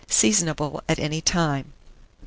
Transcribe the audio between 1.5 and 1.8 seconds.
III.